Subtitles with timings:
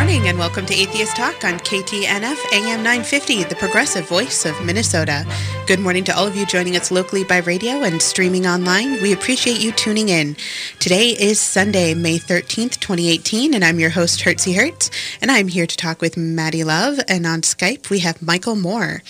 [0.00, 5.26] morning and welcome to Atheist Talk on KTNF AM 950, the progressive voice of Minnesota.
[5.66, 9.02] Good morning to all of you joining us locally by radio and streaming online.
[9.02, 10.38] We appreciate you tuning in.
[10.78, 14.90] Today is Sunday, May 13th, 2018, and I'm your host, Hertzie Hertz,
[15.20, 19.02] and I'm here to talk with Maddie Love, and on Skype we have Michael Moore.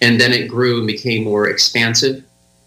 [0.00, 2.22] And then it grew and became more expansive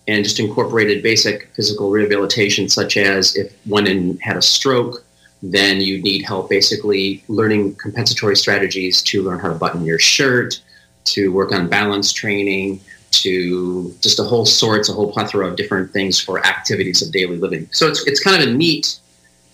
[0.08, 5.06] and just incorporated basic physical rehabilitation, such as if one had a stroke,
[5.42, 10.60] then you need help basically learning compensatory strategies to learn how to button your shirt,
[11.06, 15.92] to work on balance training, to just a whole sorts, a whole plethora of different
[15.92, 17.68] things for activities of daily living.
[17.72, 19.00] So it's, it's kind of a neat,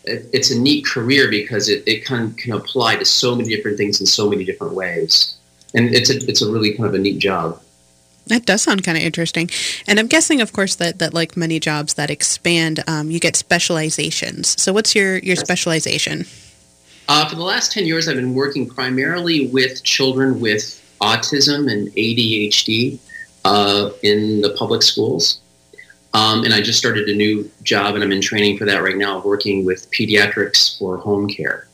[0.04, 4.00] it's a neat career because it, it can, can apply to so many different things
[4.00, 5.36] in so many different ways.
[5.74, 7.62] And it's a, it's a really kind of a neat job.
[8.28, 9.50] That does sound kind of interesting.
[9.88, 13.36] And I'm guessing, of course, that, that like many jobs that expand, um, you get
[13.36, 14.60] specializations.
[14.62, 16.26] So what's your, your specialization?
[17.08, 21.90] Uh, for the last 10 years, I've been working primarily with children with autism and
[21.90, 22.98] ADHD
[23.46, 25.40] uh, in the public schools.
[26.14, 28.98] Um, and I just started a new job, and I'm in training for that right
[28.98, 31.68] now, working with pediatrics for home care.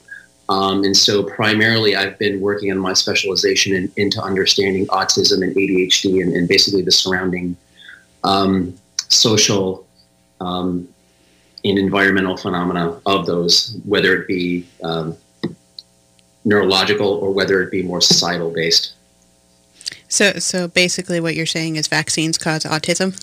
[0.50, 5.56] Um, and so, primarily, I've been working on my specialization in, into understanding autism and
[5.56, 7.56] ADHD and, and basically the surrounding
[8.24, 8.78] um,
[9.08, 9.88] social
[10.42, 10.88] um,
[11.64, 15.16] and environmental phenomena of those, whether it be um,
[16.44, 18.96] neurological or whether it be more societal based.
[20.12, 23.16] So, so basically, what you're saying is vaccines cause autism.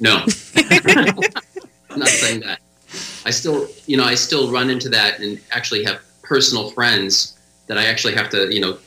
[0.00, 0.24] No,
[1.90, 2.60] I'm not saying that.
[3.26, 7.36] I still, you know, I still run into that and actually have personal friends
[7.66, 8.78] that I actually have to, you know,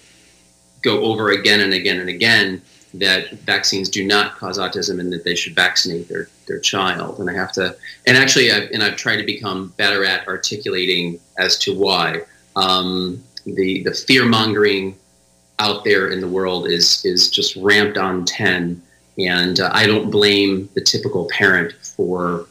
[0.81, 2.61] go over again and again and again
[2.93, 7.19] that vaccines do not cause autism and that they should vaccinate their, their child.
[7.19, 11.19] And I have to, and actually, I've, and I've tried to become better at articulating
[11.37, 12.21] as to why.
[12.55, 14.95] Um, the, the fear mongering
[15.59, 18.81] out there in the world is is just ramped on 10
[19.17, 22.47] and uh, i don't blame the typical parent for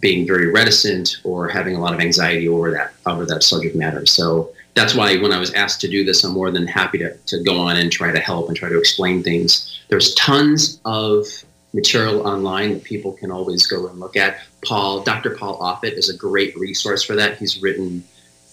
[0.00, 4.04] being very reticent or having a lot of anxiety over that over that subject matter.
[4.06, 7.16] So that's why when i was asked to do this i'm more than happy to,
[7.16, 9.80] to go on and try to help and try to explain things.
[9.88, 11.26] There's tons of
[11.72, 14.38] material online that people can always go and look at.
[14.64, 17.38] Paul dr paul offit is a great resource for that.
[17.38, 18.04] He's written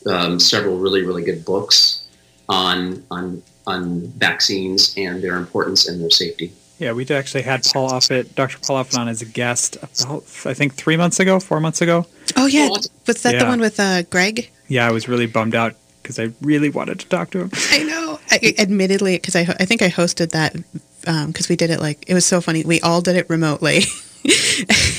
[0.06, 2.08] um, several really really good books
[2.48, 6.52] on on on vaccines and their importance and their safety.
[6.80, 8.58] Yeah, we actually had Paul Offit, Dr.
[8.60, 12.06] Paul Offit on as a guest about, I think, three months ago, four months ago.
[12.36, 12.68] Oh, yeah.
[12.68, 13.40] Was that yeah.
[13.40, 14.50] the one with uh, Greg?
[14.68, 17.52] Yeah, I was really bummed out because I really wanted to talk to him.
[17.70, 18.20] I know.
[18.32, 20.54] I, admittedly, because I, I think I hosted that
[21.02, 22.64] because um, we did it like, it was so funny.
[22.64, 23.78] We all did it remotely.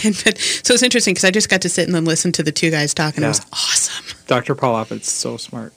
[0.05, 2.43] and, but, so it's interesting because I just got to sit and then listen to
[2.43, 3.29] the two guys talk, and yeah.
[3.29, 4.17] it was awesome.
[4.27, 4.55] Dr.
[4.55, 5.73] Paul Offit's so smart.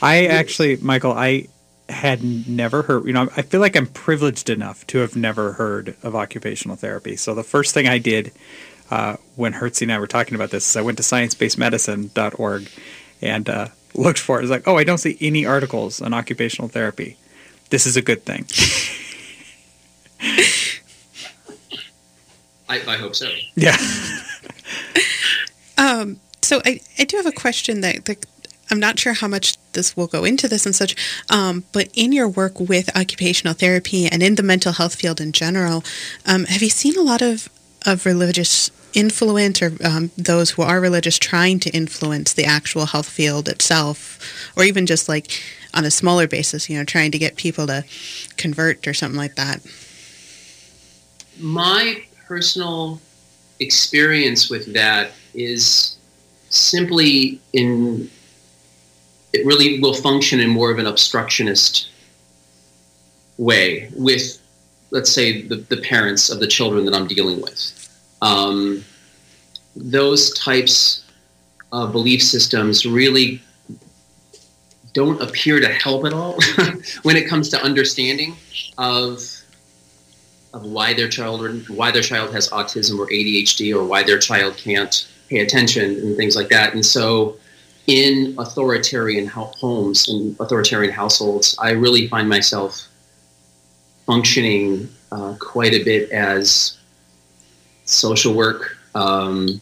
[0.00, 1.48] I actually, Michael, I
[1.88, 5.96] had never heard, you know, I feel like I'm privileged enough to have never heard
[6.02, 7.16] of occupational therapy.
[7.16, 8.32] So the first thing I did
[8.90, 12.68] uh, when Hertzie and I were talking about this is I went to sciencebasedmedicine.org
[13.22, 14.40] and uh, looked for it.
[14.40, 17.16] I was like, oh, I don't see any articles on occupational therapy.
[17.70, 18.46] This is a good thing.
[22.68, 23.30] I, I hope so.
[23.54, 23.76] Yeah.
[25.78, 28.26] um, so I, I do have a question that, that
[28.72, 30.96] I'm not sure how much this will go into this and such,
[31.30, 35.32] um, but in your work with occupational therapy and in the mental health field in
[35.32, 35.84] general,
[36.26, 37.48] um, have you seen a lot of,
[37.86, 43.08] of religious influence or um, those who are religious trying to influence the actual health
[43.08, 44.18] field itself,
[44.56, 45.30] or even just like
[45.74, 47.84] on a smaller basis, you know, trying to get people to
[48.36, 49.60] convert or something like that?
[51.38, 53.00] my personal
[53.60, 55.96] experience with that is
[56.50, 58.10] simply in
[59.32, 61.88] it really will function in more of an obstructionist
[63.38, 64.38] way with
[64.90, 67.78] let's say the, the parents of the children that i'm dealing with
[68.20, 68.84] um,
[69.74, 71.04] those types
[71.72, 73.42] of belief systems really
[74.92, 76.38] don't appear to help at all
[77.02, 78.36] when it comes to understanding
[78.78, 79.22] of
[80.52, 84.56] of why their child why their child has autism or ADHD or why their child
[84.56, 86.74] can't pay attention and things like that.
[86.74, 87.36] And so,
[87.86, 92.88] in authoritarian homes and authoritarian households, I really find myself
[94.06, 96.78] functioning uh, quite a bit as
[97.84, 99.60] social work, um,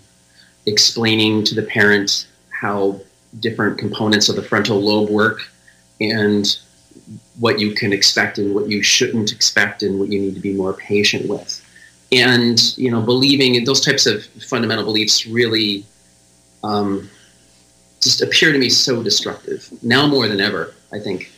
[0.67, 3.01] explaining to the parent how
[3.39, 5.41] different components of the frontal lobe work
[6.01, 6.59] and
[7.39, 10.53] what you can expect and what you shouldn't expect and what you need to be
[10.53, 11.65] more patient with.
[12.13, 15.85] And you know believing in those types of fundamental beliefs really
[16.65, 17.09] um,
[18.03, 21.31] just appear to me so destructive now more than ever i think.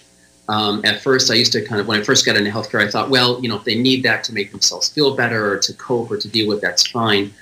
[0.49, 2.91] Um, at first i used to kind of when i first got into healthcare i
[2.91, 5.73] thought well you know if they need that to make themselves feel better or to
[5.75, 7.33] cope or to deal with that's fine.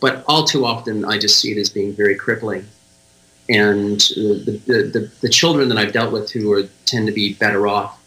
[0.00, 2.66] But all too often i just see it as being very crippling.
[3.48, 7.34] And the, the, the, the children that i've dealt with who are tend to be
[7.34, 8.02] better off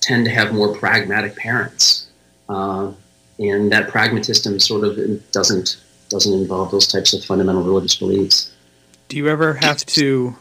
[0.00, 2.08] tend to have more pragmatic parents,
[2.48, 2.90] uh,
[3.38, 5.76] and that pragmatism sort of doesn't
[6.08, 8.50] doesn't involve those types of fundamental religious beliefs.
[9.08, 10.36] Do you ever have to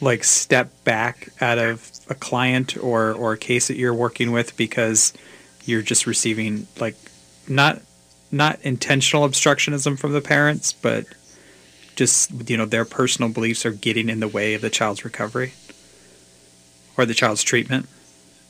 [0.00, 4.56] like step back out of a client or or a case that you're working with
[4.56, 5.12] because
[5.64, 6.96] you're just receiving like
[7.48, 7.80] not
[8.30, 11.06] not intentional obstructionism from the parents, but
[11.96, 15.52] just you know their personal beliefs are getting in the way of the child's recovery
[16.96, 17.86] or the child's treatment?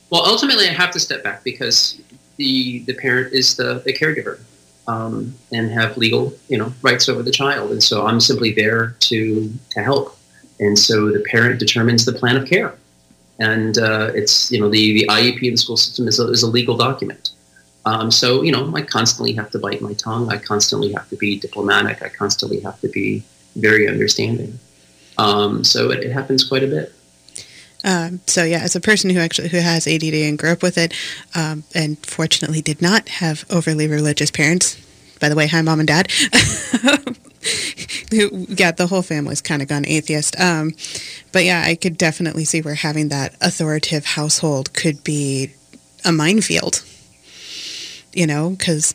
[0.09, 1.99] Well, ultimately, I have to step back because
[2.37, 4.39] the the parent is the, the caregiver
[4.87, 8.95] um, and have legal you know rights over the child, and so I'm simply there
[8.99, 10.17] to to help.
[10.59, 12.75] And so the parent determines the plan of care,
[13.39, 16.43] and uh, it's you know the the IEP in the school system is a, is
[16.43, 17.31] a legal document.
[17.85, 20.31] Um, so you know I constantly have to bite my tongue.
[20.31, 22.01] I constantly have to be diplomatic.
[22.01, 23.23] I constantly have to be
[23.55, 24.59] very understanding.
[25.17, 26.93] Um, so it, it happens quite a bit.
[27.83, 30.77] Um, so yeah, as a person who actually who has ADD and grew up with
[30.77, 30.93] it,
[31.35, 34.77] um, and fortunately did not have overly religious parents.
[35.19, 36.11] By the way, hi mom and dad.
[38.11, 40.39] who yeah, the whole family's kind of gone atheist.
[40.39, 40.73] Um,
[41.31, 45.51] but yeah, I could definitely see where having that authoritative household could be
[46.05, 46.83] a minefield.
[48.13, 48.93] You know, because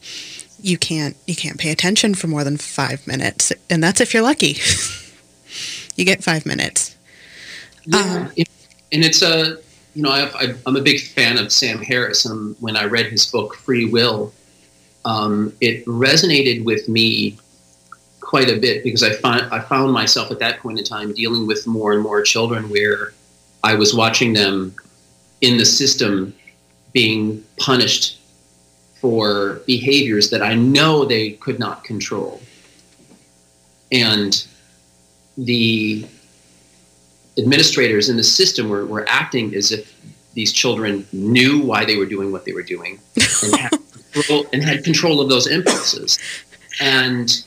[0.61, 4.23] you can't you can't pay attention for more than five minutes, and that's if you're
[4.23, 4.56] lucky.
[5.97, 6.97] you get five minutes.
[7.87, 8.44] Yeah, um,
[8.93, 9.59] and it's a
[9.94, 13.27] you know I, am a big fan of Sam Harris, and when I read his
[13.27, 14.33] book Free Will,
[15.05, 17.38] um, it resonated with me
[18.21, 21.47] quite a bit because I found I found myself at that point in time dealing
[21.47, 23.12] with more and more children where
[23.62, 24.75] I was watching them
[25.41, 26.35] in the system
[26.93, 28.19] being punished
[29.00, 32.41] for behaviors that I know they could not control.
[33.93, 34.47] And
[35.37, 36.06] the
[37.38, 39.95] administrators in the system were, were acting as if
[40.35, 43.00] these children knew why they were doing what they were doing
[43.43, 43.71] and had
[44.12, 46.19] control, and had control of those impulses.
[46.81, 47.45] And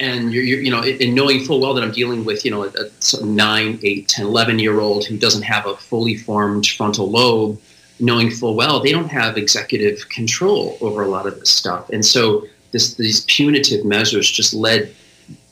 [0.00, 2.64] and you're, you're, you know, in knowing full well that I'm dealing with, you know,
[2.64, 2.72] a,
[3.20, 7.60] a 9, 8, 10, 11 year old who doesn't have a fully formed frontal lobe,
[8.00, 11.88] knowing full well they don't have executive control over a lot of this stuff.
[11.90, 14.92] And so this, these punitive measures just led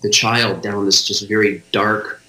[0.02, 2.21] the child down this just very dark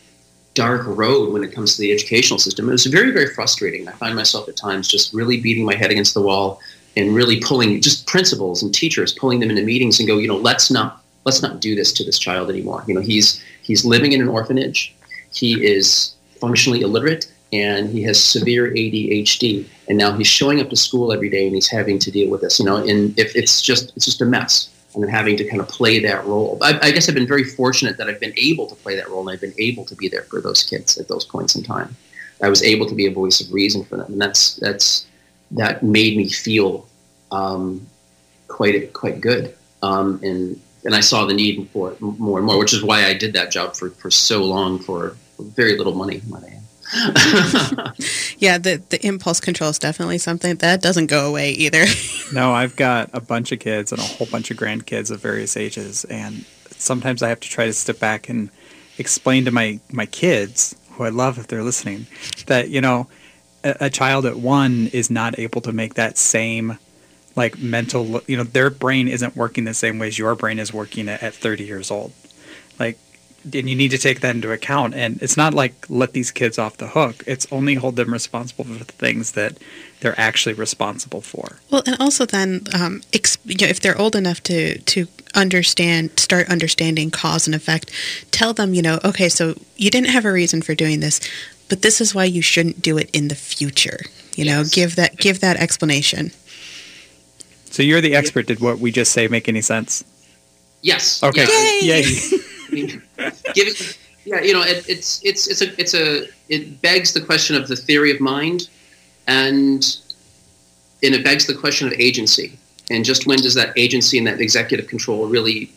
[0.53, 2.67] dark road when it comes to the educational system.
[2.69, 3.87] It was very, very frustrating.
[3.87, 6.59] I find myself at times just really beating my head against the wall
[6.95, 10.37] and really pulling just principals and teachers, pulling them into meetings and go, you know,
[10.37, 12.83] let's not let's not do this to this child anymore.
[12.87, 14.93] You know, he's he's living in an orphanage.
[15.33, 19.65] He is functionally illiterate and he has severe ADHD.
[19.87, 22.41] And now he's showing up to school every day and he's having to deal with
[22.41, 22.59] this.
[22.59, 25.61] You know, and if it's just it's just a mess and then having to kind
[25.61, 26.57] of play that role.
[26.61, 29.21] I, I, guess I've been very fortunate that I've been able to play that role
[29.21, 31.95] and I've been able to be there for those kids at those points in time.
[32.41, 35.05] I was able to be a voice of reason for them, and that's that's
[35.51, 36.87] that made me feel
[37.31, 37.85] um,
[38.47, 39.55] quite quite good.
[39.81, 43.05] Um, and and I saw the need for it more and more, which is why
[43.05, 46.21] I did that job for, for so long for very little money.
[48.37, 51.85] yeah, the the impulse control is definitely something that doesn't go away either.
[52.33, 55.55] no, I've got a bunch of kids and a whole bunch of grandkids of various
[55.55, 58.49] ages, and sometimes I have to try to step back and
[58.97, 62.07] explain to my my kids, who I love if they're listening,
[62.47, 63.07] that you know,
[63.63, 66.77] a, a child at one is not able to make that same
[67.35, 70.71] like mental you know their brain isn't working the same way as your brain is
[70.71, 72.13] working at, at 30 years old
[73.45, 76.57] and you need to take that into account and it's not like let these kids
[76.57, 79.57] off the hook it's only hold them responsible for the things that
[79.99, 84.15] they're actually responsible for well and also then um, exp- you know, if they're old
[84.15, 87.91] enough to to understand start understanding cause and effect
[88.31, 91.19] tell them you know okay so you didn't have a reason for doing this
[91.69, 93.99] but this is why you shouldn't do it in the future
[94.35, 94.73] you know Yes.
[94.73, 96.31] give that give that explanation
[97.65, 100.03] so you're the expert did what we just say make any sense
[100.81, 101.21] Yes.
[101.23, 101.79] okay Yay!
[102.03, 102.03] Yay.
[102.75, 103.75] Giving,
[104.25, 107.67] yeah, you know, it, it's it's it's a it's a it begs the question of
[107.67, 108.69] the theory of mind,
[109.27, 109.97] and
[111.03, 112.57] and it begs the question of agency,
[112.89, 115.71] and just when does that agency and that executive control really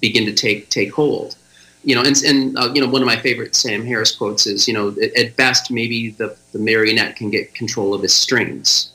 [0.00, 1.36] begin to take take hold?
[1.84, 4.68] You know, and and uh, you know, one of my favorite Sam Harris quotes is,
[4.68, 8.92] you know, at, at best maybe the the marionette can get control of his strings,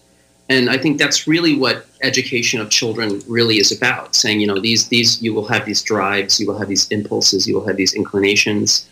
[0.50, 4.16] and I think that's really what education of children really is about.
[4.16, 7.48] Saying, you know, these these you will have these drives, you will have these impulses,
[7.48, 8.88] you will have these inclinations.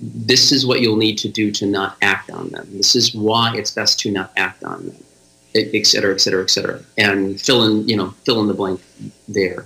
[0.00, 2.68] This is what you'll need to do to not act on them.
[2.72, 4.96] This is why it's best to not act on them,
[5.54, 8.54] et et cetera, et cetera, et cetera, and fill in, you know, fill in the
[8.54, 8.80] blank
[9.26, 9.64] there.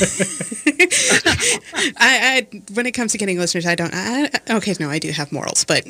[1.97, 3.93] I, I, when it comes to getting listeners, I don't.
[3.93, 5.85] I, I- okay, no, I do have morals, but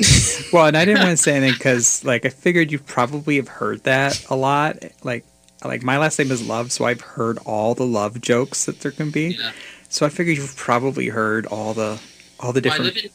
[0.54, 3.48] Well, and I didn't want to say anything because, like, I figured you probably have
[3.48, 4.78] heard that a lot.
[5.04, 5.26] Like,
[5.64, 8.92] like my last name is Love, so I've heard all the love jokes that there
[8.92, 9.38] can be.
[9.40, 9.52] Yeah.
[9.90, 12.00] So I figured you've probably heard all the
[12.40, 12.96] all the Well, I different.
[12.96, 13.12] live in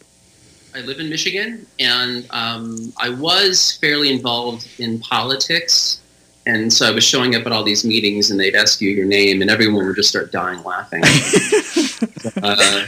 [0.75, 6.00] I live in Michigan, and um, I was fairly involved in politics.
[6.46, 9.04] And so I was showing up at all these meetings, and they'd ask you your
[9.04, 11.02] name, and everyone would just start dying laughing.
[12.42, 12.86] uh,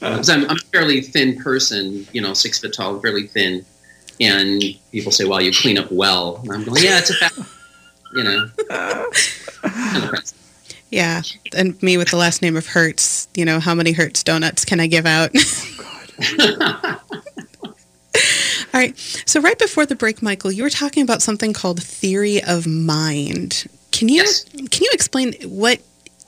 [0.00, 3.64] 'cause I'm, I'm a fairly thin person, you know, six foot tall, fairly thin.
[4.20, 4.62] And
[4.92, 7.38] people say, "Well, you clean up well." And I'm going, "Yeah, it's a fact."
[8.14, 8.50] You know.
[8.68, 10.34] Kind of fast.
[10.90, 11.22] yeah.
[11.54, 14.80] And me with the last name of Hertz, you know, how many Hertz donuts can
[14.80, 15.30] I give out?
[18.74, 18.96] All right.
[19.26, 23.66] So right before the break, Michael, you were talking about something called theory of mind.
[23.92, 24.44] Can you Yes.
[24.44, 25.80] can you explain what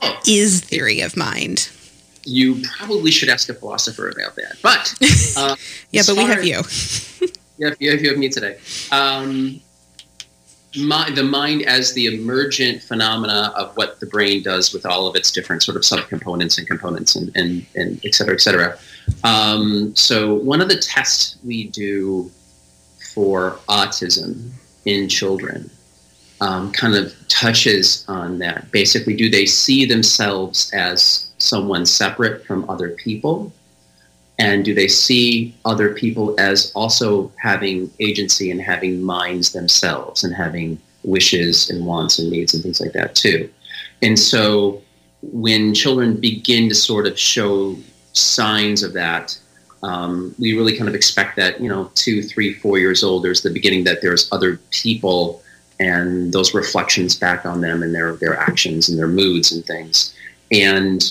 [0.02, 0.18] Oh.
[0.24, 1.68] theory of mind?
[2.24, 4.54] you probably should ask a philosopher about that.
[4.62, 4.94] But
[5.38, 5.56] uh,
[5.90, 6.62] Yeah, but we have you.
[7.58, 8.56] Yeah, you have, you have me today.
[8.90, 9.60] Um,
[10.76, 15.16] my, the mind as the emergent phenomena of what the brain does with all of
[15.16, 18.78] its different sort of subcomponents and components and, and, and et cetera, et cetera.
[19.24, 22.30] Um, so one of the tests we do
[23.14, 24.50] for autism
[24.84, 25.70] in children
[26.40, 28.70] um, kind of touches on that.
[28.70, 33.52] Basically, do they see themselves as someone separate from other people?
[34.40, 40.34] And do they see other people as also having agency and having minds themselves and
[40.34, 43.50] having wishes and wants and needs and things like that too?
[44.00, 44.80] And so
[45.20, 47.76] when children begin to sort of show
[48.14, 49.38] signs of that,
[49.82, 53.42] um, we really kind of expect that, you know, two, three, four years old, there's
[53.42, 55.42] the beginning that there's other people
[55.78, 60.14] and those reflections back on them and their, their actions and their moods and things.
[60.50, 61.02] And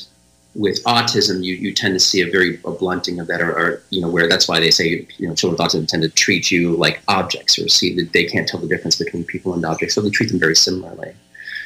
[0.55, 3.81] with autism, you, you tend to see a very a blunting of that, or, or,
[3.91, 6.49] you know, where that's why they say you know children with autism tend to treat
[6.51, 9.95] you like objects, or see that they can't tell the difference between people and objects,
[9.95, 11.13] so they treat them very similarly.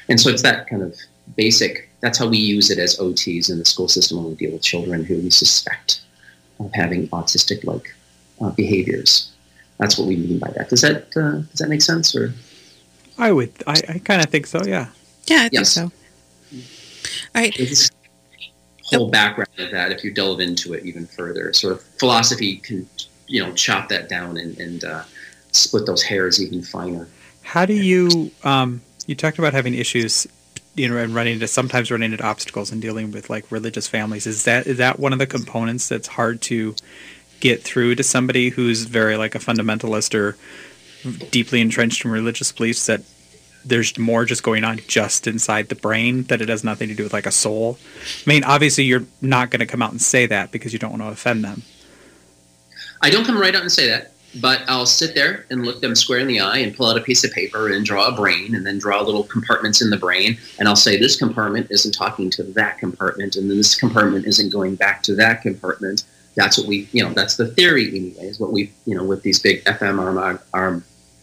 [0.09, 0.97] And so it's that kind of
[1.37, 1.89] basic.
[2.01, 4.61] That's how we use it as OTs in the school system when we deal with
[4.61, 6.01] children who we suspect
[6.59, 7.95] of having autistic-like
[8.41, 9.31] uh, behaviors.
[9.77, 10.69] That's what we mean by that.
[10.69, 12.13] Does that uh, does that make sense?
[12.15, 12.33] Or
[13.17, 14.61] I would, I, I kind of think so.
[14.65, 14.89] Yeah.
[15.27, 15.71] Yeah, I think Yes.
[15.71, 15.83] so.
[15.83, 17.57] All right.
[17.59, 17.89] It's
[18.97, 22.87] whole background of that, if you delve into it even further, sort of philosophy can
[23.27, 25.03] you know chop that down and, and uh,
[25.51, 27.07] split those hairs even finer.
[27.41, 28.31] How do you?
[28.43, 30.27] Um, you talked about having issues,
[30.75, 34.27] you know, and running into sometimes running into obstacles and dealing with like religious families.
[34.27, 36.75] Is that is that one of the components that's hard to
[37.39, 40.37] get through to somebody who's very like a fundamentalist or
[41.29, 43.01] deeply entrenched in religious beliefs that
[43.65, 47.03] there's more just going on just inside the brain that it has nothing to do
[47.03, 47.77] with like a soul.
[48.25, 50.91] I mean, obviously you're not going to come out and say that because you don't
[50.91, 51.63] want to offend them.
[53.01, 55.93] I don't come right out and say that, but I'll sit there and look them
[55.95, 58.55] square in the eye and pull out a piece of paper and draw a brain
[58.55, 60.37] and then draw little compartments in the brain.
[60.59, 64.51] And I'll say this compartment isn't talking to that compartment, and then this compartment isn't
[64.51, 66.03] going back to that compartment.
[66.35, 69.21] That's what we, you know, that's the theory anyway, is what we, you know, with
[69.21, 70.41] these big fMRI,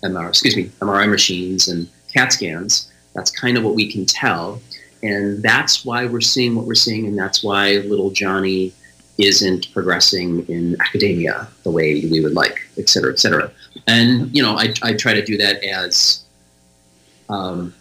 [0.02, 2.90] MR, excuse me, MRI machines and CAT scans.
[3.14, 4.60] That's kind of what we can tell.
[5.02, 8.72] And that's why we're seeing what we're seeing, and that's why little Johnny
[9.18, 13.50] isn't progressing in academia the way we would like, et cetera, et cetera.
[13.86, 16.22] And you know, I, I try to do that as
[17.28, 17.74] um,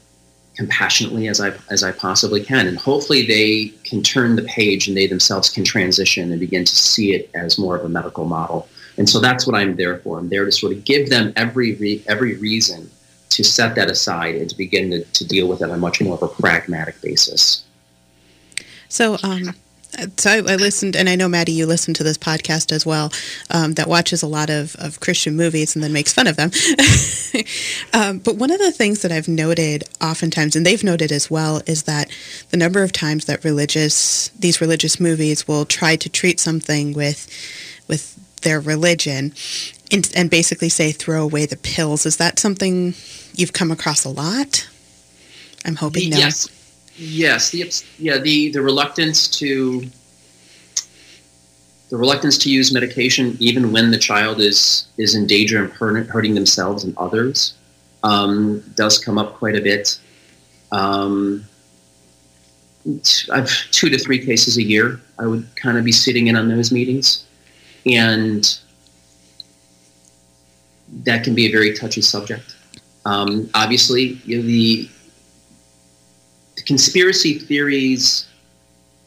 [0.56, 4.96] compassionately as I as I possibly can, and hopefully they can turn the page and
[4.96, 8.68] they themselves can transition and begin to see it as more of a medical model.
[8.98, 10.20] And so that's what I'm there for.
[10.20, 12.90] I'm there to sort of give them every re- every reason
[13.40, 16.02] to set that aside and to begin to, to deal with it on a much
[16.02, 17.64] more of a pragmatic basis.
[18.90, 19.56] So, um,
[20.18, 23.14] so I, I listened, and I know Maddie, you listen to this podcast as well.
[23.50, 26.52] Um, that watches a lot of, of Christian movies and then makes fun of them.
[27.94, 31.62] um, but one of the things that I've noted oftentimes, and they've noted as well,
[31.66, 32.10] is that
[32.50, 37.30] the number of times that religious these religious movies will try to treat something with
[37.88, 39.34] with their religion
[39.92, 42.06] and, and basically say throw away the pills.
[42.06, 42.94] Is that something
[43.40, 44.68] you've come across a lot?
[45.66, 46.18] I'm hoping no.
[46.18, 46.50] Yes,
[46.98, 47.52] yes.
[47.52, 49.84] The yeah the the reluctance to
[51.90, 56.36] the reluctance to use medication, even when the child is is in danger hurt, hurting
[56.36, 57.56] themselves and others,
[58.04, 60.00] um, does come up quite a bit.
[60.72, 61.46] Um,
[63.32, 65.02] I've two to three cases a year.
[65.18, 67.26] I would kind of be sitting in on those meetings,
[67.86, 68.60] and
[71.04, 72.56] that can be a very touchy subject.
[73.10, 74.88] Um, obviously, you know, the,
[76.58, 78.28] the conspiracy theories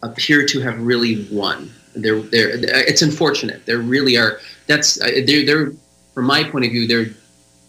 [0.02, 1.70] appear to have really won.
[1.94, 2.50] They're, they're,
[2.88, 3.64] it's unfortunate.
[3.64, 4.40] There really are.
[4.66, 5.72] That's they're, they're
[6.14, 7.14] from my point of view, they're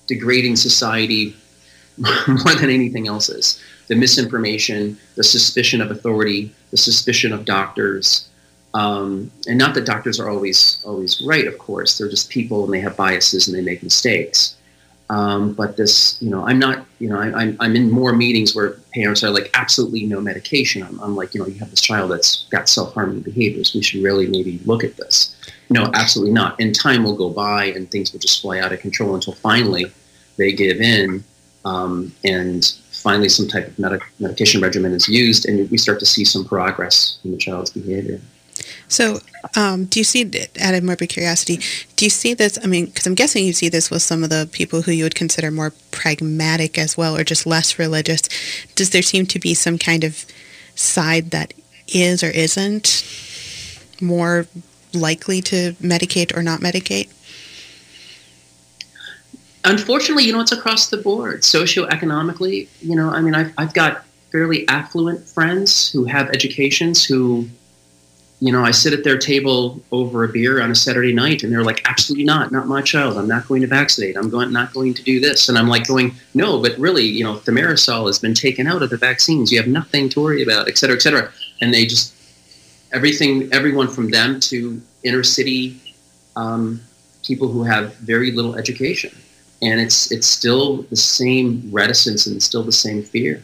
[0.08, 1.36] degrading society
[2.28, 3.62] more than anything else is.
[3.88, 8.28] The misinformation, the suspicion of authority, the suspicion of doctors,
[8.74, 11.46] um, and not that doctors are always always right.
[11.46, 14.56] Of course, they're just people and they have biases and they make mistakes.
[15.14, 18.56] Um, but this, you know, I'm not, you know, I, I'm, I'm in more meetings
[18.56, 20.82] where parents are like, absolutely no medication.
[20.82, 23.76] I'm, I'm like, you know, you have this child that's got self-harming behaviors.
[23.76, 25.36] We should really maybe look at this.
[25.70, 26.60] No, absolutely not.
[26.60, 29.86] And time will go by and things will just fly out of control until finally
[30.38, 31.24] they give in
[31.64, 36.08] um, and finally some type of medic- medication regimen is used and we start to
[36.08, 38.20] see some progress in the child's behavior.
[38.88, 39.20] So,
[39.56, 40.30] um, do you see,
[40.62, 41.60] out of morbid curiosity,
[41.96, 42.58] do you see this?
[42.64, 45.04] I mean, because I'm guessing you see this with some of the people who you
[45.04, 48.22] would consider more pragmatic as well, or just less religious.
[48.76, 50.26] Does there seem to be some kind of
[50.76, 51.54] side that
[51.88, 53.06] is or isn't
[54.02, 54.48] more
[54.94, 57.10] likely to medicate or not medicate?
[59.66, 61.42] Unfortunately, you know, it's across the board.
[61.42, 67.48] Socioeconomically, you know, I mean, I've, I've got fairly affluent friends who have educations who
[68.44, 71.52] you know, I sit at their table over a beer on a Saturday night, and
[71.54, 73.18] they're like, "Absolutely not, not my child.
[73.18, 74.18] I'm not going to vaccinate.
[74.18, 77.24] I'm going, not going to do this." And I'm like, going, "No, but really, you
[77.24, 79.50] know, thimerosal has been taken out of the vaccines.
[79.50, 82.14] You have nothing to worry about, et cetera, et cetera." And they just
[82.92, 85.80] everything, everyone from them to inner city
[86.36, 86.82] um,
[87.26, 89.16] people who have very little education,
[89.62, 93.42] and it's it's still the same reticence and still the same fear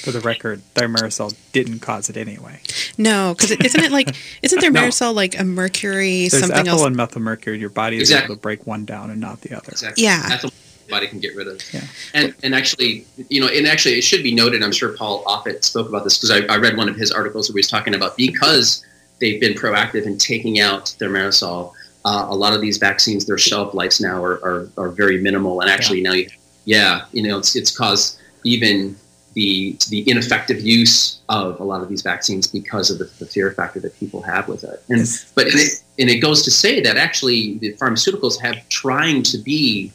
[0.00, 2.60] for the record, thimerosal didn't cause it anyway.
[2.98, 5.12] No, because isn't it like isn't thimerosal no.
[5.12, 6.82] like a mercury There's something ethyl else?
[6.86, 7.58] and methylmercury.
[7.60, 8.26] Your body is Exactly.
[8.26, 9.70] able to break one down and not the other.
[9.72, 10.04] exactly.
[10.04, 10.28] Yeah.
[10.30, 10.50] Ethyl
[10.90, 11.62] body can get rid of.
[11.72, 11.84] Yeah.
[12.12, 14.62] And and actually, you know, and actually, it should be noted.
[14.62, 17.48] I'm sure Paul Offit spoke about this because I, I read one of his articles
[17.48, 18.84] where he was talking about because
[19.20, 21.72] they've been proactive in taking out their thimerosal.
[22.04, 25.60] Uh, a lot of these vaccines, their shelf lives now are, are, are very minimal,
[25.60, 26.08] and actually yeah.
[26.08, 26.30] now, you,
[26.64, 28.96] yeah, you know, it's it's caused even
[29.34, 33.52] the the ineffective use of a lot of these vaccines because of the, the fear
[33.52, 34.82] factor that people have with it.
[34.88, 35.30] And yes.
[35.34, 39.38] but and it, and it goes to say that actually the pharmaceuticals have trying to
[39.38, 39.92] be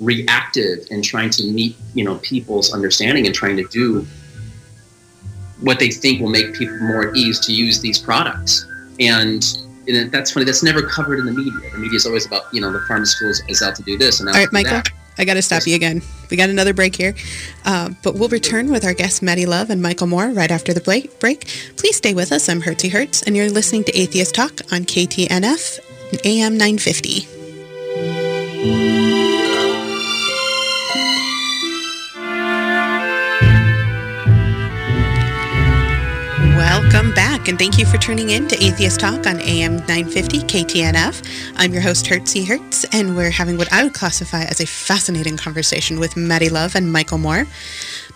[0.00, 4.06] reactive and trying to meet you know people's understanding and trying to do
[5.60, 8.66] what they think will make people more at ease to use these products.
[9.00, 9.44] And,
[9.88, 10.44] and that's funny.
[10.44, 11.52] That's never covered in the media.
[11.72, 14.28] The media is always about you know the pharmaceuticals is out to do this and
[14.28, 14.72] out All right, Michael.
[14.72, 14.90] That.
[15.16, 16.02] I got to stop you again.
[16.30, 17.14] We got another break here.
[17.64, 20.80] Uh, but we'll return with our guests Maddie Love and Michael Moore right after the
[21.20, 21.46] break.
[21.76, 22.48] Please stay with us.
[22.48, 25.80] I'm Hertzie Hertz, and you're listening to Atheist Talk on KTNF
[26.24, 27.28] AM 950.
[36.56, 37.13] Welcome
[37.48, 41.52] and thank you for tuning in to Atheist Talk on AM 950 KTNF.
[41.56, 45.36] I'm your host, Hertzie Hertz, and we're having what I would classify as a fascinating
[45.36, 47.46] conversation with Maddie Love and Michael Moore.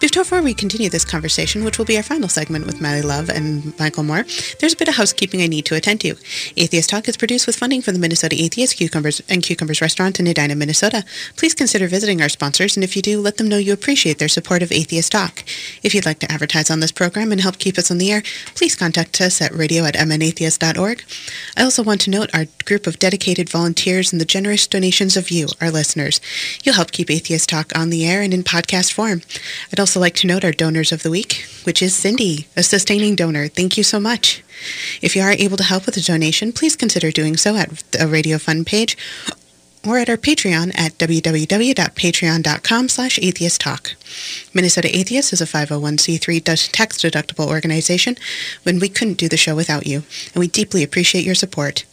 [0.01, 3.77] Before we continue this conversation, which will be our final segment with Maddie Love and
[3.79, 4.27] Michael Moore,
[4.61, 6.17] there's a bit of housekeeping I need to attend to.
[6.55, 10.27] Atheist Talk is produced with funding from the Minnesota Atheist Cucumbers and Cucumbers Restaurant in
[10.27, 11.03] Edina, Minnesota.
[11.37, 14.29] Please consider visiting our sponsors, and if you do, let them know you appreciate their
[14.29, 15.45] support of Atheist Talk.
[15.83, 18.23] If you'd like to advertise on this program and help keep us on the air,
[18.55, 21.05] please contact us at radio at mnatheist.org.
[21.57, 25.31] I also want to note our group of dedicated volunteers and the generous donations of
[25.31, 26.21] you, our listeners.
[26.63, 29.23] You'll help keep Atheist Talk on the air and in podcast form.
[29.73, 33.15] I'd also like to note our donors of the week, which is Cindy, a sustaining
[33.15, 33.49] donor.
[33.49, 34.43] Thank you so much.
[35.01, 38.09] If you are able to help with a donation, please consider doing so at the
[38.09, 38.97] Radio Fund page
[39.87, 43.95] or at our Patreon at www.patreon.com slash atheisttalk.
[44.55, 48.17] Minnesota Atheist is a 501c3 tax-deductible organization
[48.65, 50.03] when we couldn't do the show without you,
[50.35, 51.85] and we deeply appreciate your support.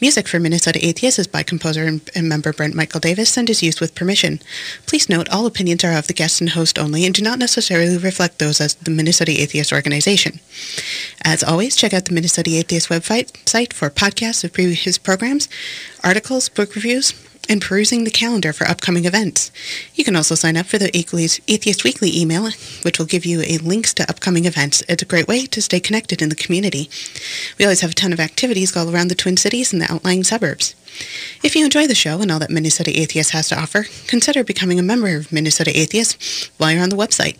[0.00, 3.80] Music for Minnesota Atheist is by composer and, member Brent Michael Davis and is used
[3.80, 4.40] with permission.
[4.86, 7.96] Please note all opinions are of the guest and host only and do not necessarily
[7.96, 10.40] reflect those as the Minnesota Atheist organization.
[11.24, 15.48] As always, check out the Minnesota Atheist website site for podcasts of previous programs,
[16.02, 17.12] articles, book reviews,
[17.48, 19.50] and perusing the calendar for upcoming events.
[19.94, 22.50] You can also sign up for the Atheist Weekly email,
[22.82, 24.82] which will give you a links to upcoming events.
[24.88, 26.90] It's a great way to stay connected in the community.
[27.58, 30.24] We always have a ton of activities all around the Twin Cities and the outlying
[30.24, 30.74] suburbs.
[31.40, 34.78] If you enjoy the show and all that Minnesota Atheist has to offer, consider becoming
[34.78, 37.38] a member of Minnesota Atheist while you're on the website.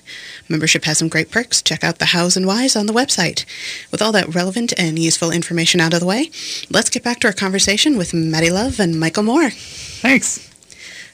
[0.48, 1.60] Membership has some great perks.
[1.60, 3.44] Check out the hows and whys on the website.
[3.90, 6.30] With all that relevant and useful information out of the way,
[6.70, 9.50] let's get back to our conversation with Maddie Love and Michael Moore.
[9.50, 10.48] Thanks.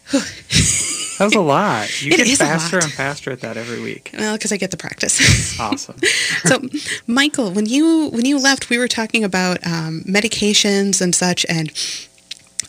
[0.12, 2.02] that was a lot.
[2.02, 4.10] You it get faster and faster at that every week.
[4.12, 5.58] Well, because I get the practice.
[5.58, 5.96] awesome.
[6.44, 6.60] so,
[7.06, 11.72] Michael, when you when you left, we were talking about um, medications and such, and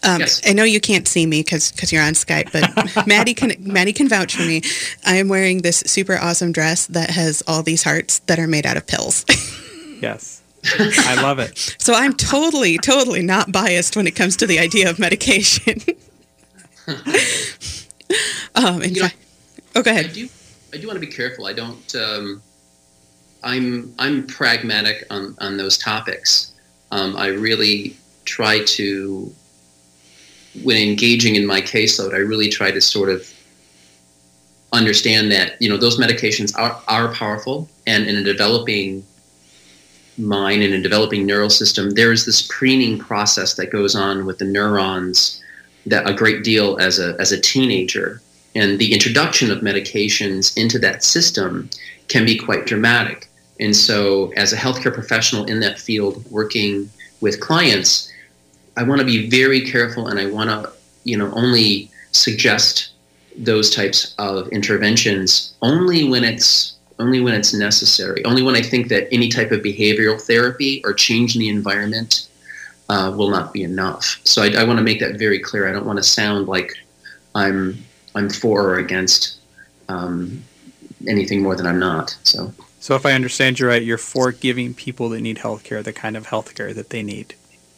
[0.06, 0.42] um, yes.
[0.46, 4.08] I know you can't see me because you're on Skype, but Maddie can Maddie can
[4.08, 4.62] vouch for me.
[5.06, 8.66] I am wearing this super awesome dress that has all these hearts that are made
[8.66, 9.26] out of pills.
[10.02, 10.42] yes.
[10.78, 11.76] I love it.
[11.78, 15.80] So I'm totally, totally not biased when it comes to the idea of medication.
[18.56, 19.18] um, fact,
[19.76, 20.06] oh, go ahead.
[20.06, 20.30] I do,
[20.74, 21.46] I do want to be careful.
[21.46, 21.96] I don't.
[21.96, 22.42] Um,
[23.44, 26.54] I'm I'm pragmatic on on those topics.
[26.92, 29.32] Um, I really try to
[30.64, 33.32] when engaging in my caseload, I really try to sort of
[34.74, 39.06] understand that you know those medications are, are powerful, and in a developing
[40.18, 44.38] mind and a developing neural system, there is this preening process that goes on with
[44.38, 45.42] the neurons
[45.86, 48.22] that a great deal as a as a teenager,
[48.54, 51.70] and the introduction of medications into that system
[52.08, 53.30] can be quite dramatic.
[53.60, 56.90] And so, as a healthcare professional in that field, working
[57.22, 58.12] with clients,
[58.78, 60.72] I want to be very careful and I want to,
[61.04, 62.92] you know, only suggest
[63.38, 68.24] those types of interventions only when it's only when it's necessary.
[68.24, 72.30] Only when I think that any type of behavioral therapy or change in the environment
[72.88, 74.22] uh, will not be enough.
[74.24, 75.68] So I, I want to make that very clear.
[75.68, 76.74] I don't want to sound like
[77.34, 77.84] I'm
[78.14, 79.40] I'm for or against
[79.90, 80.42] um,
[81.08, 82.18] anything more than I'm not.
[82.24, 82.54] So.
[82.80, 86.16] So if I understand you right, you're for giving people that need healthcare the kind
[86.16, 87.34] of healthcare that they need.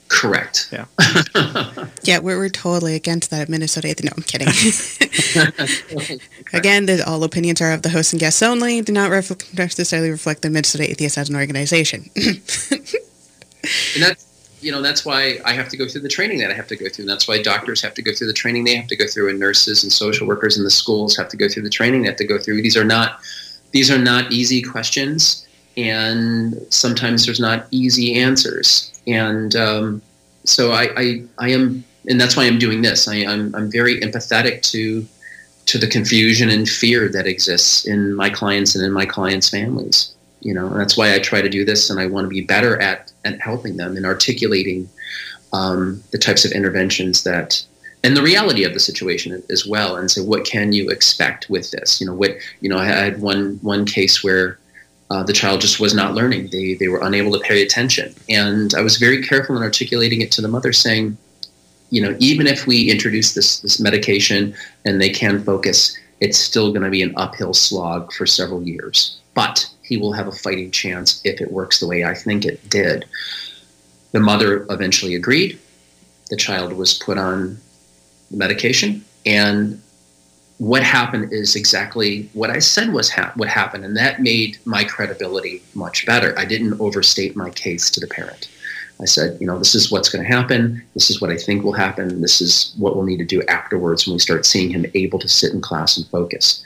[0.09, 0.69] Correct.
[0.71, 0.85] Yeah.
[2.03, 3.93] yeah, we're, we're totally against that at Minnesota.
[4.03, 4.47] No, I'm kidding.
[6.53, 10.09] Again, the, all opinions are of the hosts and guests only, do not ref- necessarily
[10.09, 12.09] reflect the Minnesota Atheists as an organization.
[12.15, 14.25] and that's
[14.59, 16.75] you know that's why I have to go through the training that I have to
[16.75, 17.03] go through.
[17.03, 19.29] And that's why doctors have to go through the training they have to go through,
[19.29, 22.07] and nurses and social workers in the schools have to go through the training they
[22.07, 22.61] have to go through.
[22.61, 23.19] These are not
[23.71, 25.46] these are not easy questions,
[25.77, 28.99] and sometimes there's not easy answers.
[29.07, 30.01] And um,
[30.43, 33.07] so I, I I am, and that's why I'm doing this.
[33.07, 35.05] I, I'm I'm very empathetic to
[35.67, 40.15] to the confusion and fear that exists in my clients and in my clients' families
[40.41, 42.79] you know that's why i try to do this and i want to be better
[42.81, 44.89] at at helping them and articulating
[45.53, 47.63] um, the types of interventions that
[48.03, 51.71] and the reality of the situation as well and say what can you expect with
[51.71, 54.57] this you know what you know i had one one case where
[55.09, 58.73] uh, the child just was not learning they they were unable to pay attention and
[58.75, 61.17] i was very careful in articulating it to the mother saying
[61.89, 64.53] you know even if we introduce this this medication
[64.85, 69.19] and they can focus it's still going to be an uphill slog for several years
[69.37, 72.67] but he will have a fighting chance if it works the way I think it
[72.71, 73.05] did.
[74.11, 75.59] The mother eventually agreed.
[76.31, 77.59] The child was put on
[78.31, 79.79] the medication, and
[80.57, 84.83] what happened is exactly what I said was ha- what happened, and that made my
[84.83, 86.37] credibility much better.
[86.37, 88.49] I didn't overstate my case to the parent.
[88.99, 90.83] I said, you know, this is what's going to happen.
[90.95, 92.21] This is what I think will happen.
[92.21, 95.27] This is what we'll need to do afterwards when we start seeing him able to
[95.27, 96.63] sit in class and focus.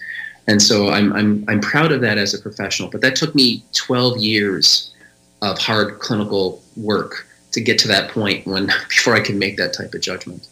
[0.47, 2.89] And so I'm, I'm, I'm proud of that as a professional.
[2.89, 4.93] But that took me 12 years
[5.41, 9.73] of hard clinical work to get to that point when before I could make that
[9.73, 10.47] type of judgment.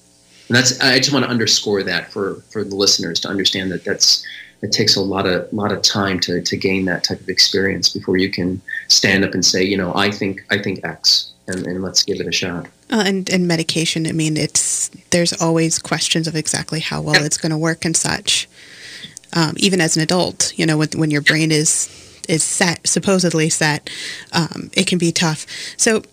[0.49, 3.85] And that's I just want to underscore that for, for the listeners to understand that
[3.85, 4.25] that's
[4.61, 7.87] it takes a lot of lot of time to, to gain that type of experience
[7.87, 11.65] before you can stand up and say, you know, I think I think X and,
[11.65, 12.65] and let's give it a shot.
[12.91, 17.37] Uh, and and medication, I mean, it's there's always questions of exactly how well it's
[17.37, 18.49] going to work and such
[19.33, 21.95] um, even as an adult, you know, when, when your brain is
[22.27, 23.89] is set, supposedly set,
[24.33, 25.47] um, it can be tough.
[25.77, 26.03] So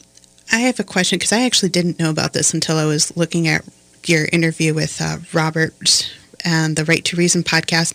[0.51, 3.47] I have a question because I actually didn't know about this until I was looking
[3.49, 3.65] at
[4.09, 6.11] your interview with uh, Robert
[6.45, 7.95] and the Right to Reason podcast.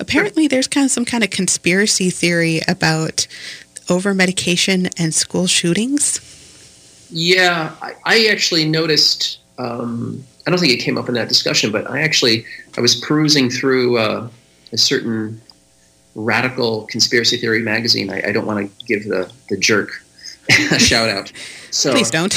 [0.00, 3.26] Apparently, there's kind of some kind of conspiracy theory about
[3.88, 6.20] over medication and school shootings.
[7.10, 9.38] Yeah, I, I actually noticed.
[9.58, 12.44] Um, I don't think it came up in that discussion, but I actually
[12.76, 14.28] I was perusing through uh,
[14.72, 15.40] a certain
[16.14, 18.10] radical conspiracy theory magazine.
[18.10, 20.02] I, I don't want to give the the jerk
[20.72, 21.32] a shout out.
[21.70, 22.32] So please don't.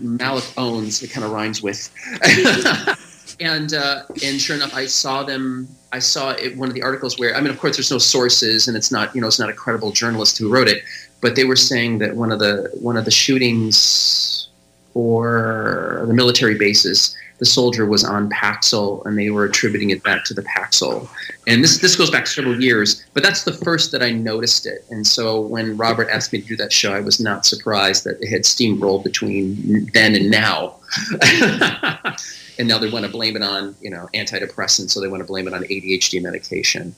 [0.00, 1.02] Malik owns.
[1.02, 1.90] It kind of rhymes with.
[3.40, 5.68] and uh, and sure enough, I saw them.
[5.92, 8.68] I saw it, one of the articles where I mean, of course, there's no sources,
[8.68, 10.82] and it's not you know it's not a credible journalist who wrote it,
[11.20, 14.48] but they were saying that one of the one of the shootings
[14.94, 20.24] or the military bases the soldier was on Paxil, and they were attributing it back
[20.26, 21.08] to the Paxil.
[21.46, 24.84] And this this goes back several years, but that's the first that I noticed it.
[24.90, 28.20] And so when Robert asked me to do that show, I was not surprised that
[28.20, 30.76] it had steamrolled between then and now.
[32.58, 35.26] and now they want to blame it on you know antidepressants, so they want to
[35.26, 36.94] blame it on ADHD medication,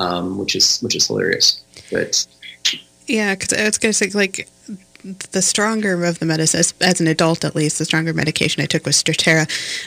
[0.00, 1.62] um, which is which is hilarious.
[1.92, 2.26] But
[3.06, 4.48] yeah, because I was going to say like
[5.04, 8.66] the stronger of the medicine, as, as, an adult at least, the stronger medication I
[8.66, 9.42] took was Strattera.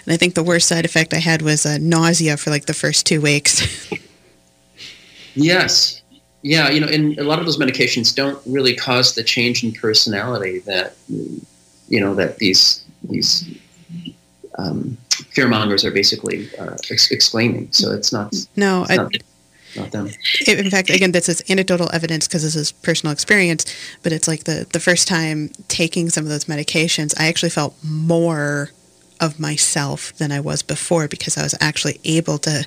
[0.06, 2.74] And I think the worst side effect I had was uh, nausea for like the
[2.74, 3.92] first two weeks.
[5.34, 6.02] yes.
[6.44, 9.72] Yeah, you know, and a lot of those medications don't really cause the change in
[9.72, 13.58] personality that, you know, that these, these
[14.60, 14.98] um,
[15.32, 17.70] fear mongers are basically uh, ex- explaining.
[17.72, 18.36] So it's not.
[18.56, 19.16] No, it's I, not,
[19.78, 20.10] not them.
[20.48, 23.66] In fact, again, this is anecdotal evidence because this is personal experience,
[24.04, 27.76] but it's like the, the first time taking some of those medications, I actually felt
[27.84, 28.72] more
[29.20, 32.66] of myself than I was before because I was actually able to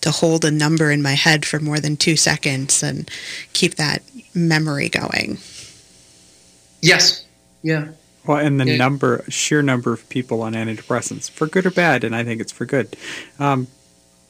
[0.00, 3.10] to hold a number in my head for more than two seconds and
[3.52, 4.02] keep that
[4.34, 5.38] memory going.
[6.80, 7.24] Yes.
[7.62, 7.88] Yeah.
[8.26, 8.76] Well, and the Yeah.
[8.76, 12.52] number, sheer number of people on antidepressants, for good or bad, and I think it's
[12.52, 12.94] for good.
[13.38, 13.66] Um,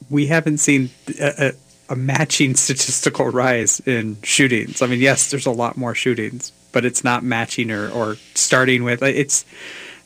[0.09, 1.53] we haven't seen a, a,
[1.89, 4.83] a matching statistical rise in shootings.
[4.83, 8.85] I mean, yes, there's a lot more shootings, but it's not matching or, or starting
[8.85, 9.03] with.
[9.03, 9.45] It's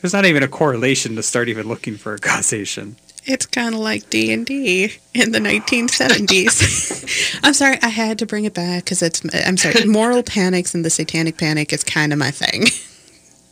[0.00, 2.96] there's not even a correlation to start even looking for a causation.
[3.24, 7.40] It's kind of like D and D in the 1970s.
[7.44, 9.22] I'm sorry, I had to bring it back because it's.
[9.32, 12.64] I'm sorry, moral panics and the satanic panic is kind of my thing.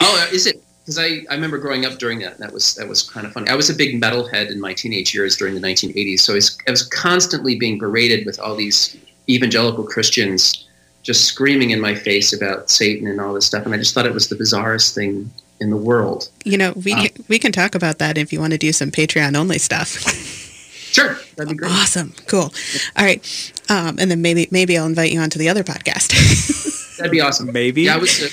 [0.01, 0.63] Oh, is it?
[0.91, 2.33] Because I, I remember growing up during that.
[2.33, 3.49] And that was that was kind of funny.
[3.49, 6.59] I was a big metalhead in my teenage years during the 1980s, so I was,
[6.67, 8.97] I was constantly being berated with all these
[9.29, 10.67] evangelical Christians
[11.05, 14.05] just screaming in my face about Satan and all this stuff, and I just thought
[14.05, 16.29] it was the bizarrest thing in the world.
[16.45, 17.09] You know, we Uh.
[17.29, 19.97] we can talk about that if you want to do some Patreon only stuff.
[20.91, 21.71] Sure, that'd be great.
[21.71, 22.53] awesome, cool.
[22.97, 23.23] All right,
[23.69, 26.09] um, and then maybe maybe I'll invite you onto the other podcast.
[26.97, 27.53] That'd be awesome.
[27.53, 27.83] Maybe.
[27.83, 28.21] Yeah, I was.
[28.21, 28.29] Uh,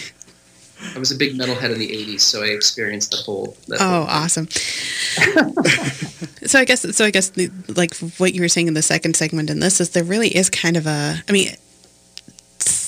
[0.96, 3.58] I was a big metalhead in the '80s, so I experienced the whole.
[3.72, 4.48] oh, whole awesome!
[6.46, 7.06] so I guess so.
[7.06, 9.92] I guess the, like what you were saying in the second segment in this is
[9.92, 11.24] there really is kind of a.
[11.28, 11.50] I mean,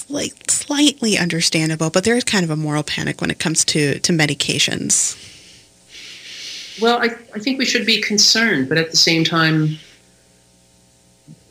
[0.10, 4.00] like slightly understandable, but there is kind of a moral panic when it comes to
[4.00, 5.18] to medications.
[6.82, 9.78] Well, I, I think we should be concerned, but at the same time,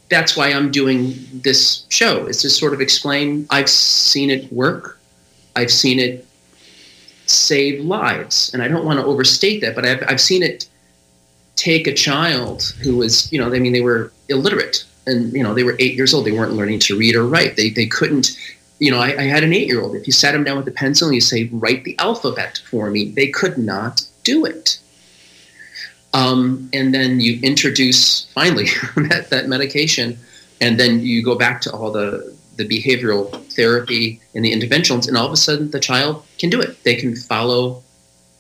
[0.08, 3.46] that's why I'm doing this show is to sort of explain.
[3.50, 4.98] I've seen it work.
[5.56, 6.26] I've seen it
[7.30, 10.68] save lives, and I don't want to overstate that, but I've I've seen it
[11.56, 15.54] take a child who was, you know, I mean, they were illiterate, and you know,
[15.54, 16.24] they were eight years old.
[16.24, 17.56] They weren't learning to read or write.
[17.56, 18.36] They they couldn't.
[18.80, 19.96] You know, I, I had an eight-year-old.
[19.96, 22.90] If you sat him down with a pencil and you say, "Write the alphabet for
[22.90, 24.78] me," they could not do it.
[26.14, 30.18] Um, and then you introduce finally that, that medication,
[30.60, 35.16] and then you go back to all the, the behavioral therapy and the interventions, and
[35.16, 36.82] all of a sudden the child can do it.
[36.84, 37.82] They can follow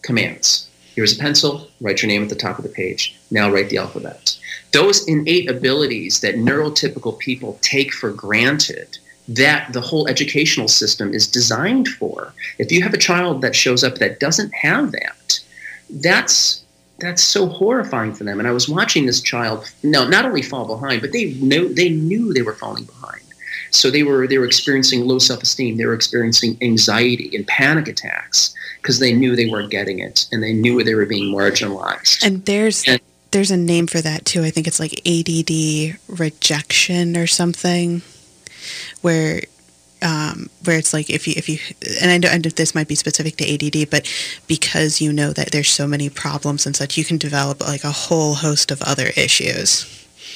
[0.02, 0.68] commands.
[0.94, 3.16] Here's a pencil, write your name at the top of the page.
[3.30, 4.36] Now write the alphabet.
[4.72, 11.28] Those innate abilities that neurotypical people take for granted that the whole educational system is
[11.28, 12.32] designed for.
[12.58, 15.40] If you have a child that shows up that doesn't have that,
[15.88, 16.64] that's
[16.98, 18.40] that's so horrifying for them.
[18.40, 21.90] And I was watching this child, no, not only fall behind, but they knew they
[21.90, 23.22] knew they were falling behind.
[23.70, 25.76] So they were they were experiencing low self esteem.
[25.76, 30.42] They were experiencing anxiety and panic attacks because they knew they weren't getting it and
[30.42, 32.24] they knew they were being marginalized.
[32.24, 33.00] And there's and,
[33.30, 34.42] there's a name for that too.
[34.42, 38.02] I think it's like ADD rejection or something,
[39.02, 39.42] where
[40.00, 41.58] um, where it's like if you if you
[42.00, 44.10] and I know and this might be specific to ADD, but
[44.46, 47.90] because you know that there's so many problems and such, you can develop like a
[47.90, 49.86] whole host of other issues.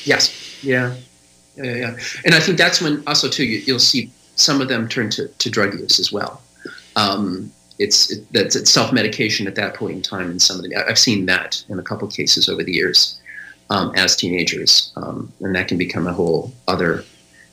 [0.04, 0.62] Yes.
[0.62, 0.94] Yeah.
[1.56, 1.76] Yeah.
[1.76, 1.96] Yeah.
[2.24, 5.28] And I think that's when also too you, will see some of them turn to,
[5.28, 6.42] to drug use as well.
[6.96, 10.30] Um, it's it, that's it's self medication at that point in time.
[10.30, 13.18] And some of them I've seen that in a couple cases over the years
[13.70, 17.04] um, as teenagers, um, and that can become a whole other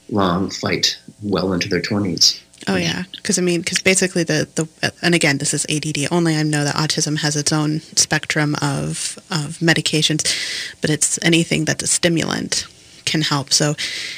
[0.10, 2.42] long fight well into their 20s.
[2.68, 6.36] Oh yeah, because I mean, because basically the the and again, this is ADD only.
[6.36, 10.26] I know that autism has its own spectrum of of medications,
[10.82, 12.68] but it's anything that's a stimulant
[13.10, 13.52] can help.
[13.52, 13.76] So,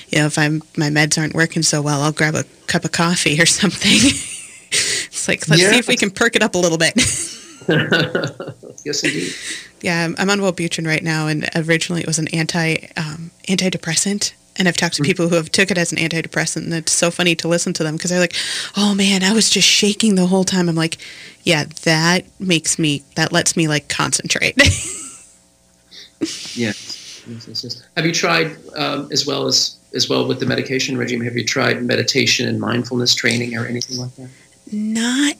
[0.09, 2.91] you know, if I'm my meds aren't working so well, I'll grab a cup of
[2.91, 3.97] coffee or something.
[3.97, 5.71] it's like let's yeah.
[5.71, 6.93] see if we can perk it up a little bit.
[8.85, 9.33] yes, indeed.
[9.81, 14.67] Yeah, I'm on Wellbutrin right now, and originally it was an anti um, antidepressant, and
[14.67, 17.35] I've talked to people who have took it as an antidepressant, and it's so funny
[17.35, 18.35] to listen to them because they're like,
[18.75, 20.97] "Oh man, I was just shaking the whole time." I'm like,
[21.43, 24.55] "Yeah, that makes me that lets me like concentrate."
[26.55, 27.00] yes.
[27.27, 27.83] Yes, yes, yes.
[27.95, 31.21] Have you tried um, as well as as well with the medication regime?
[31.21, 34.29] Have you tried meditation and mindfulness training or anything like that?
[34.71, 35.35] Not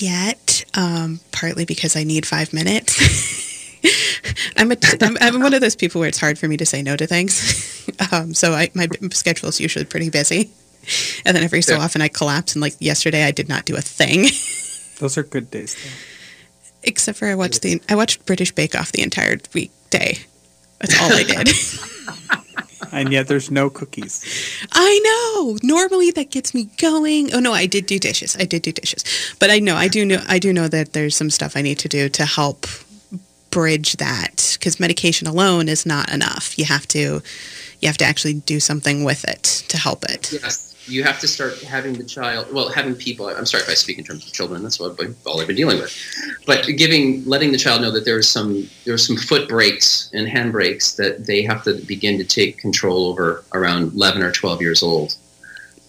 [0.00, 0.64] yet.
[0.74, 2.96] Um, partly because I need five minutes.
[4.56, 6.82] I'm, a, I'm, I'm one of those people where it's hard for me to say
[6.82, 7.74] no to things.
[8.12, 10.50] Um, so I, my schedule is usually pretty busy.
[11.24, 11.80] And then every so yeah.
[11.80, 12.54] often I collapse.
[12.54, 14.22] And like yesterday, I did not do a thing.
[15.00, 15.90] Those are good days, though.
[16.82, 20.18] Except for I watched the I watched British Bake Off the entire weekday.
[20.78, 21.48] That's all I did.
[22.92, 24.24] and yet there's no cookies.
[24.72, 25.58] I know.
[25.62, 27.32] Normally that gets me going.
[27.34, 28.36] Oh no, I did do dishes.
[28.38, 29.04] I did do dishes.
[29.38, 31.78] But I know I do know I do know that there's some stuff I need
[31.80, 32.66] to do to help
[33.50, 36.58] bridge that because medication alone is not enough.
[36.58, 37.22] You have to
[37.80, 40.32] you have to actually do something with it to help it.
[40.32, 40.67] Yes.
[40.88, 43.26] You have to start having the child, well, having people.
[43.28, 44.62] I'm sorry if I speak in terms of children.
[44.62, 45.94] That's what all I've been dealing with.
[46.46, 50.10] But giving, letting the child know that there are some, there are some foot brakes
[50.14, 54.32] and hand brakes that they have to begin to take control over around 11 or
[54.32, 55.16] 12 years old,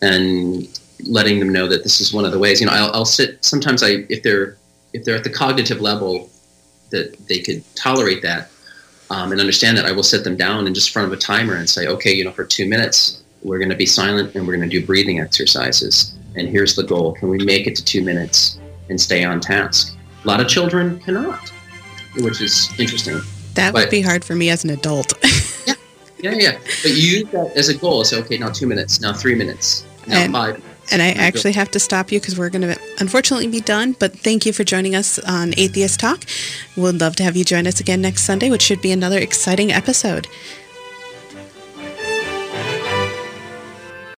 [0.01, 2.59] and letting them know that this is one of the ways.
[2.59, 3.43] You know, I'll, I'll sit.
[3.43, 4.57] Sometimes I, if they're,
[4.93, 6.29] if they're at the cognitive level
[6.89, 8.49] that they could tolerate that
[9.09, 11.55] um, and understand that, I will sit them down in just front of a timer
[11.55, 14.55] and say, okay, you know, for two minutes, we're going to be silent and we're
[14.55, 16.13] going to do breathing exercises.
[16.35, 19.95] And here's the goal: can we make it to two minutes and stay on task?
[20.23, 21.49] A lot of children cannot,
[22.17, 23.19] which is interesting.
[23.55, 25.13] That but, would be hard for me as an adult.
[25.67, 25.73] yeah,
[26.19, 26.59] yeah, yeah.
[26.83, 28.03] But you use that as a goal.
[28.03, 30.63] Say, okay, now two minutes, now three minutes, now and, five.
[30.91, 33.93] And I actually have to stop you because we're going to unfortunately be done.
[33.93, 36.23] But thank you for joining us on Atheist Talk.
[36.75, 39.71] We'd love to have you join us again next Sunday, which should be another exciting
[39.71, 40.27] episode.